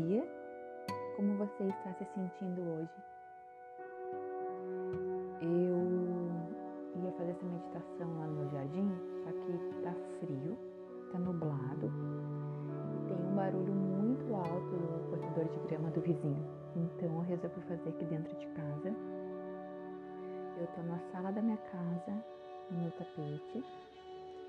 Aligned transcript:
dia. 0.00 0.26
Como 1.16 1.36
você 1.36 1.64
está 1.64 1.92
se 1.94 2.04
sentindo 2.14 2.60
hoje? 2.62 2.90
Eu 5.40 7.02
ia 7.02 7.12
fazer 7.12 7.30
essa 7.30 7.44
meditação 7.44 8.18
lá 8.18 8.26
no 8.26 8.50
jardim, 8.50 8.90
só 9.22 9.30
que 9.30 9.82
tá 9.82 9.94
frio, 10.18 10.58
tá 11.12 11.18
nublado 11.20 11.86
e 11.86 13.08
tem 13.08 13.16
um 13.16 13.36
barulho 13.36 13.72
muito 13.72 14.34
alto 14.34 14.76
do 14.76 15.10
cortador 15.10 15.44
de 15.44 15.68
grama 15.68 15.90
do 15.90 16.00
vizinho. 16.00 16.44
Então 16.74 17.08
eu 17.14 17.20
resolvi 17.20 17.60
fazer 17.62 17.88
aqui 17.90 18.04
dentro 18.06 18.36
de 18.36 18.46
casa. 18.48 18.92
Eu 20.58 20.66
tô 20.74 20.82
na 20.82 20.98
sala 21.12 21.30
da 21.30 21.40
minha 21.40 21.56
casa, 21.56 22.24
no 22.70 22.90
tapete, 22.92 23.64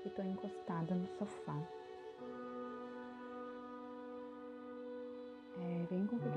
e 0.04 0.10
tô 0.10 0.22
encostada 0.22 0.94
no 0.94 1.06
sofá. 1.18 1.56
Venho 5.88 6.06
convidar 6.08 6.30
você 6.30 6.35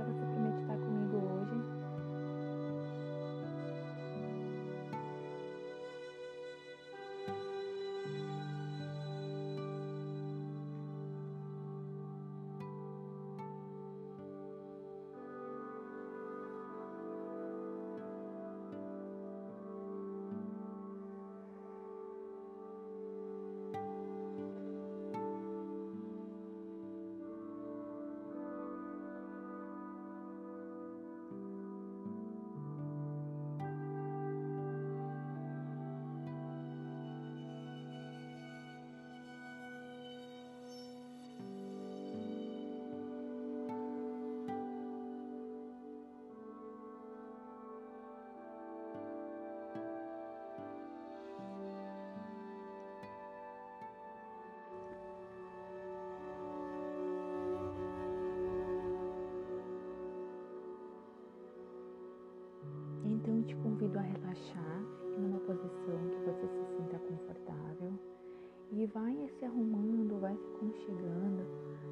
relaxar 64.30 64.82
numa 65.18 65.40
posição 65.40 65.98
que 66.10 66.18
você 66.26 66.48
se 66.48 66.76
sinta 66.76 67.00
confortável 67.00 67.94
e 68.72 68.86
vai 68.86 69.28
se 69.40 69.46
arrumando, 69.46 70.20
vai 70.20 70.36
se 70.38 70.52
conchegando. 70.60 71.44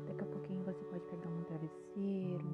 Daqui 0.06 0.24
a 0.24 0.28
pouquinho 0.28 0.64
você 0.64 0.84
pode 0.86 1.04
pegar 1.06 1.30
um 1.30 1.44
travesseiro, 1.44 2.48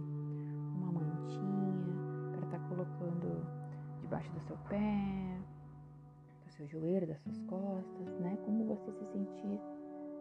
uma 0.75 0.91
mantinha 0.91 2.31
para 2.31 2.45
estar 2.45 2.59
tá 2.59 2.67
colocando 2.69 3.45
debaixo 4.01 4.31
do 4.31 4.39
seu 4.41 4.57
pé, 4.69 5.37
do 6.45 6.51
seu 6.51 6.67
joelho, 6.67 7.07
das 7.07 7.19
suas 7.19 7.39
costas, 7.41 8.19
né? 8.19 8.37
Como 8.45 8.65
você 8.65 8.91
se 8.91 9.05
sentir 9.11 9.59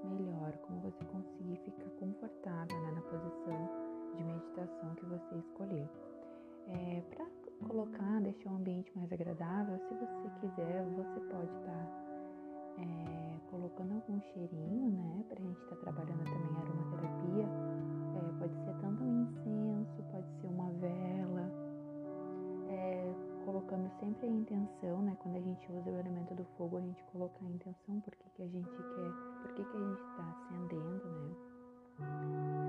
melhor, 0.04 0.52
como 0.66 0.80
você 0.80 1.04
conseguir 1.04 1.56
ficar 1.58 1.88
confortável 2.00 2.76
né? 2.80 2.90
na 2.90 3.00
posição 3.02 3.70
de 4.16 4.24
meditação 4.24 4.94
que 4.96 5.06
você 5.06 5.36
escolher. 5.36 5.88
É, 6.68 7.02
para 7.14 7.26
colocar, 7.62 8.20
deixar 8.20 8.50
o 8.50 8.56
ambiente 8.56 8.90
mais 8.96 9.12
agradável. 9.12 9.78
Se 9.88 9.94
você 9.94 10.30
quiser, 10.40 10.84
você 10.96 11.20
pode 11.20 11.52
estar 11.58 11.72
tá, 11.72 12.02
é, 12.78 13.38
colocando 13.50 13.94
algum 13.94 14.20
cheirinho, 14.20 14.90
né? 14.90 15.24
Pra 15.28 15.40
gente 15.40 15.58
estar 15.60 15.76
tá 15.76 15.82
trabalhando 15.82 16.24
também 16.24 16.56
aromaterapia. 16.56 17.48
É, 18.14 18.38
pode 18.38 18.54
ser 18.64 18.74
tanto 18.80 19.02
um 19.02 19.22
incenso, 19.22 20.02
pode 20.10 20.26
ser 20.40 20.46
uma 20.46 20.70
vela. 20.72 21.50
É, 22.68 23.14
colocando 23.44 23.90
sempre 24.00 24.26
a 24.26 24.30
intenção, 24.30 25.02
né? 25.02 25.16
Quando 25.20 25.36
a 25.36 25.40
gente 25.40 25.72
usa 25.72 25.90
o 25.90 25.98
elemento 25.98 26.34
do 26.34 26.44
fogo, 26.56 26.78
a 26.78 26.80
gente 26.80 27.02
coloca 27.12 27.34
a 27.44 27.48
intenção, 27.48 28.00
por 28.00 28.14
que, 28.14 28.42
a 28.42 28.46
gente 28.46 28.70
quer, 28.70 29.12
por 29.42 29.54
que, 29.54 29.64
que 29.64 29.76
a 29.76 29.80
gente 29.80 30.00
está 30.00 30.30
acendendo, 30.30 31.04
né? 31.04 32.61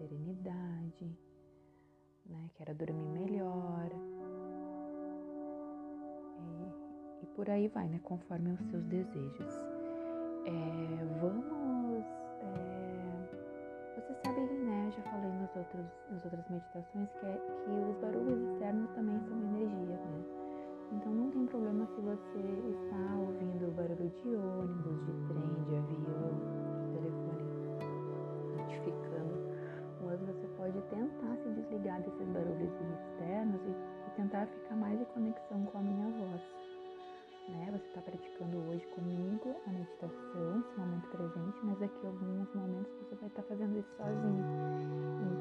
Serenidade, 0.00 1.14
né? 2.24 2.50
Quero 2.54 2.74
dormir 2.74 3.08
melhor. 3.08 3.90
E, 6.38 7.22
e 7.22 7.26
por 7.36 7.50
aí 7.50 7.68
vai, 7.68 7.86
né? 7.88 8.00
Conforme 8.02 8.52
os 8.52 8.60
seus 8.70 8.82
desejos. 8.84 9.54
É, 10.46 11.04
vamos. 11.20 12.04
É, 12.40 12.80
você 13.94 14.14
sabe, 14.24 14.40
né? 14.40 14.90
Já 14.90 15.02
falei 15.02 15.32
nos 15.32 15.54
outros, 15.54 15.86
nas 16.10 16.24
outras 16.24 16.48
meditações 16.48 17.10
que, 17.20 17.26
é, 17.26 17.36
que 17.64 17.70
os 17.90 17.96
barulhos 17.98 18.40
externos 18.52 18.90
também 18.92 19.20
são 19.28 19.36
energias, 19.36 20.00
né? 20.00 20.24
Então 20.92 21.12
não 21.12 21.30
tem 21.30 21.46
problema 21.46 21.86
se 21.86 22.00
você 22.00 22.40
está 22.70 23.16
ouvindo 23.16 23.68
o 23.68 23.72
barulho 23.72 24.10
de 24.10 24.34
ônibus, 24.34 25.04
de 25.04 25.12
trem, 25.28 25.64
de 25.66 25.76
avião, 25.76 26.32
de 26.80 26.88
telefone 26.98 27.50
notificando 28.56 29.29
pode 30.80 30.88
tentar 30.88 31.36
se 31.36 31.48
desligar 31.50 32.00
desses 32.00 32.28
barulhos 32.28 32.72
externos 32.72 33.60
e, 33.66 33.70
e 33.70 34.10
tentar 34.16 34.46
ficar 34.46 34.76
mais 34.76 35.00
em 35.00 35.04
conexão 35.04 35.64
com 35.66 35.78
a 35.78 35.82
minha 35.82 36.10
voz. 36.10 36.42
Né? 37.48 37.68
Você 37.72 37.86
está 37.88 38.00
praticando 38.02 38.58
hoje 38.68 38.86
comigo 38.94 39.56
a 39.66 39.70
meditação, 39.70 40.60
esse 40.60 40.78
momento 40.78 41.08
presente, 41.08 41.58
mas 41.64 41.78
daqui 41.78 42.06
a 42.06 42.08
alguns 42.08 42.54
momentos 42.54 42.92
você 43.00 43.14
vai 43.16 43.28
estar 43.28 43.42
tá 43.42 43.48
fazendo 43.48 43.78
isso 43.78 43.88
sozinho. 43.96 45.39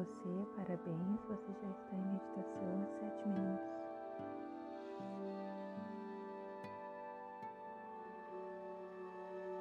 Você, 0.00 0.46
parabéns, 0.56 1.20
você 1.28 1.52
já 1.60 1.68
está 1.68 1.94
em 1.94 2.02
meditação 2.12 2.82
há 2.82 2.86
sete 2.86 3.28
minutos. 3.28 3.68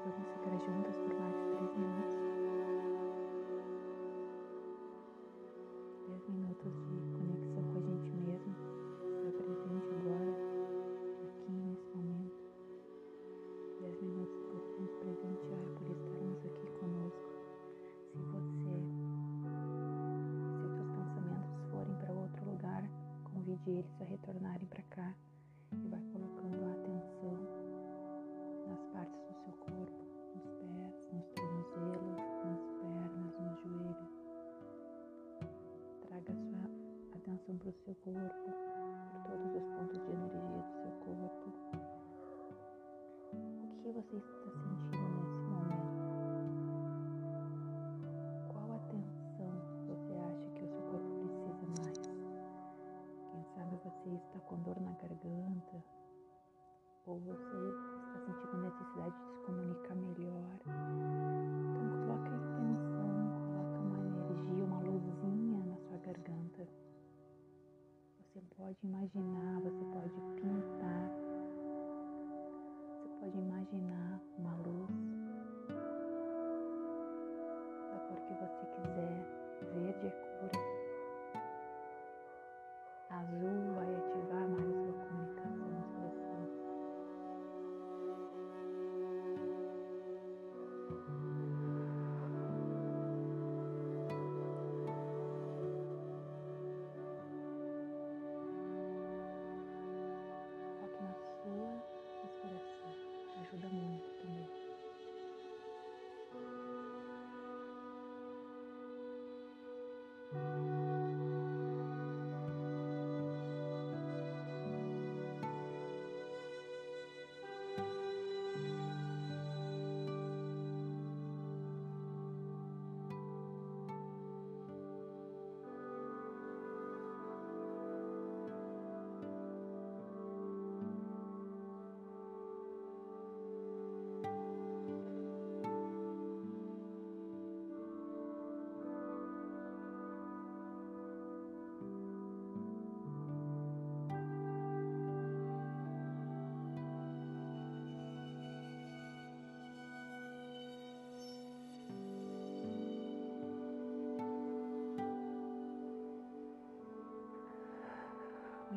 Vamos 0.05 0.29
ficar 0.31 0.57
juntas 0.65 0.95
por 0.95 1.13
mais 1.19 1.35
três 1.43 1.75
minutos. 1.75 2.17
Dez 6.07 6.29
minutos 6.29 6.73
de 6.87 7.08
convide 23.65 23.79
eles 23.99 24.09
retornarem 24.09 24.67
para 24.67 24.83
cá 24.83 25.13
e 25.71 25.87
vai 25.87 26.01
colocando 26.11 26.65
a 26.65 26.71
atenção 26.71 27.37
nas 28.67 28.83
partes 28.93 29.19
do 29.21 29.33
seu 29.43 29.53
corpo, 29.53 30.03
nos 30.35 30.45
pés, 30.59 30.93
nos 31.13 31.27
tornozelos, 31.29 32.17
nas 32.45 32.61
pernas, 32.79 33.33
nos 33.39 33.55
joelhos. 33.61 34.13
Traga 36.07 36.33
sua 36.33 36.63
atenção 37.15 37.57
para 37.57 37.69
o 37.69 37.73
seu 37.73 37.95
corpo, 37.95 38.51
por 39.11 39.23
todos 39.29 39.55
os 39.55 39.67
pontos 39.75 39.99
de 40.05 40.11
energia 40.11 40.41
do 40.41 40.73
seu 40.81 40.91
corpo. 40.99 41.47
O 43.33 43.83
que 43.83 43.91
você 43.91 44.17
está 44.17 44.51
sentindo 44.51 45.08
garganta? 55.23 55.68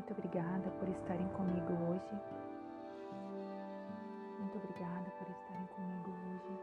Muito 0.03 0.19
obrigada 0.19 0.69
por 0.81 0.89
estarem 0.89 1.29
comigo 1.29 1.73
hoje. 1.87 2.19
Muito 4.37 4.59
obrigada 4.59 5.09
por 5.17 5.31
estarem 5.31 5.67
comigo 5.77 6.11
hoje. 6.11 6.59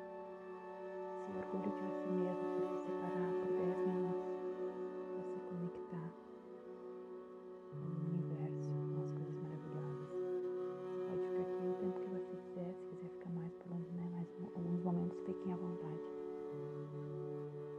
Se 1.23 1.31
orgulho 1.39 1.63
de 1.63 1.79
você 1.79 2.09
mesmo 2.11 2.43
por 2.51 2.67
se 2.67 2.83
separar 2.83 3.31
por 3.39 3.47
10 3.47 3.77
minutos, 3.87 4.27
se 5.23 5.39
conectar 5.47 6.09
com 7.71 7.79
o 7.79 8.11
universo, 8.11 8.71
com 8.91 8.99
as 8.99 9.11
coisas 9.15 9.35
maravilhosas. 9.39 10.09
Você 10.83 10.99
pode 11.07 11.23
ficar 11.23 11.41
aqui 11.41 11.63
o 11.63 11.73
tempo 11.79 11.97
que 12.01 12.09
você 12.09 12.35
quiser, 12.35 12.73
se 12.75 12.83
quiser 12.89 13.09
ficar 13.09 13.29
mais 13.29 13.53
por 13.53 13.71
um, 13.71 13.79
né, 13.95 14.09
mais 14.11 14.27
alguns 14.53 14.83
momentos, 14.83 15.17
fiquem 15.25 15.53
à 15.53 15.55
vontade. 15.55 16.03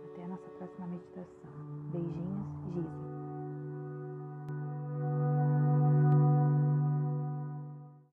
Até 0.06 0.24
a 0.24 0.28
nossa 0.28 0.48
próxima 0.56 0.86
meditação. 0.86 1.52
Beijinho 1.92 3.09